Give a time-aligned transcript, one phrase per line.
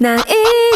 [0.00, 0.67] 那一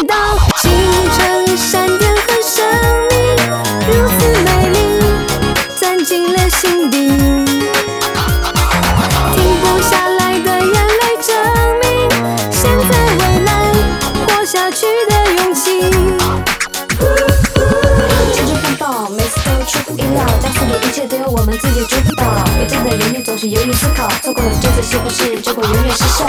[20.81, 22.23] 一切都由我们自己主导。
[22.59, 26.25] 遇见的人也总是犹豫思考，错过了这次是不是结果永远失效？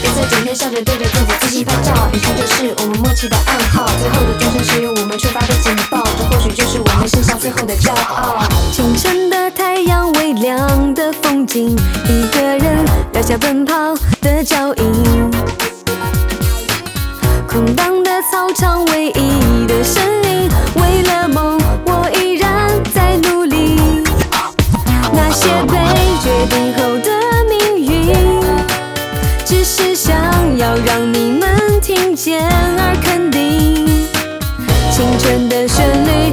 [0.00, 3.86] 别再整天笑着对着镜子自信拍照，以上就是我们默契的暗号。
[4.00, 8.46] 最后的钟声是由我们出发的警报，这或许就是我们身上最后的骄傲。
[8.72, 11.76] 清晨的太阳，微亮的风景，
[12.06, 13.74] 一个人留下奔跑
[14.20, 15.30] 的脚印。
[17.48, 20.02] 空荡的操场，唯一的声
[32.18, 33.86] 鲜而肯定。
[34.90, 36.32] 青春的旋律，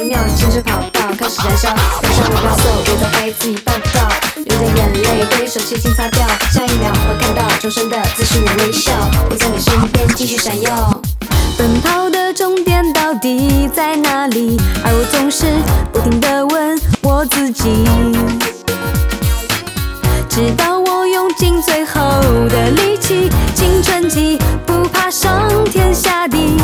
[0.00, 1.68] 无数奇妙的青春跑道开始燃烧，
[2.02, 8.92] 燃烧的高速，别再怀疑自己办不到，流的眼泪被一手轻轻擦掉，下一秒会看到重生的自信与微笑，
[9.28, 11.00] 我在你身边继续闪耀。
[11.58, 14.58] 奔跑的终点到底在哪里？
[14.82, 15.44] 而我总是
[15.92, 17.84] 不停地问我自己，
[20.30, 22.00] 直到我用尽最后
[22.48, 26.56] 的力气，青春期不怕上天下地。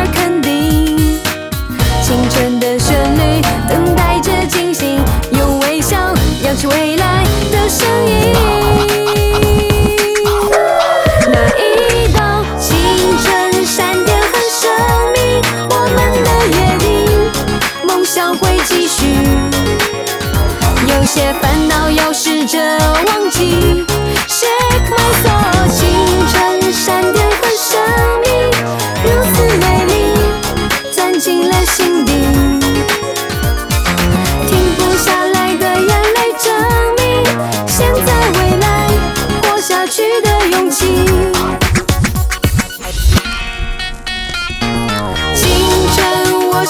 [0.00, 1.20] 而肯定。
[2.02, 4.98] 青春的旋律，等待着进行，
[5.32, 5.96] 用微笑
[6.42, 7.22] 扬起未来
[7.52, 8.34] 的声音。
[11.30, 12.76] 那一道青
[13.22, 14.70] 春闪电很神
[15.12, 15.18] 秘，
[15.68, 16.88] 我们的约定，
[17.86, 19.04] 梦想会继续。
[20.86, 22.58] 有些烦恼要试着
[23.06, 23.84] 忘记。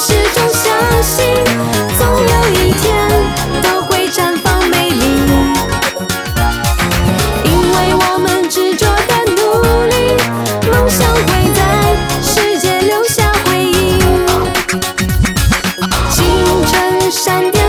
[0.02, 1.26] 始终相信
[1.98, 3.06] 总有一天
[3.62, 5.04] 都会绽放美丽。
[7.44, 9.40] 因为我们执着的努
[9.90, 10.16] 力
[10.72, 11.60] 梦想会在
[12.22, 13.98] 世界留下回忆。
[16.10, 16.24] 青
[16.66, 17.59] 春闪电